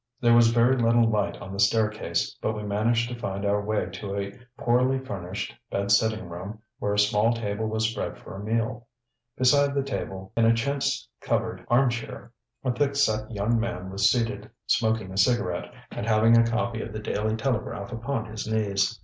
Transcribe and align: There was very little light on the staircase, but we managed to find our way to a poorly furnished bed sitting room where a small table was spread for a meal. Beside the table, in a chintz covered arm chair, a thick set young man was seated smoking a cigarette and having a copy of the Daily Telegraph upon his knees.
There 0.19 0.33
was 0.33 0.47
very 0.51 0.75
little 0.77 1.07
light 1.07 1.37
on 1.43 1.53
the 1.53 1.59
staircase, 1.59 2.35
but 2.41 2.53
we 2.57 2.63
managed 2.63 3.07
to 3.09 3.19
find 3.19 3.45
our 3.45 3.63
way 3.63 3.85
to 3.91 4.17
a 4.17 4.33
poorly 4.57 4.97
furnished 4.97 5.53
bed 5.69 5.91
sitting 5.91 6.27
room 6.27 6.57
where 6.79 6.95
a 6.95 6.97
small 6.97 7.33
table 7.35 7.67
was 7.67 7.87
spread 7.87 8.17
for 8.17 8.35
a 8.35 8.43
meal. 8.43 8.87
Beside 9.37 9.75
the 9.75 9.83
table, 9.83 10.33
in 10.35 10.45
a 10.45 10.55
chintz 10.55 11.07
covered 11.21 11.63
arm 11.69 11.91
chair, 11.91 12.31
a 12.63 12.71
thick 12.71 12.95
set 12.95 13.29
young 13.29 13.59
man 13.59 13.91
was 13.91 14.09
seated 14.11 14.49
smoking 14.65 15.11
a 15.11 15.17
cigarette 15.17 15.71
and 15.91 16.07
having 16.07 16.35
a 16.35 16.47
copy 16.47 16.81
of 16.81 16.93
the 16.93 16.99
Daily 16.99 17.35
Telegraph 17.35 17.91
upon 17.91 18.25
his 18.25 18.47
knees. 18.51 18.99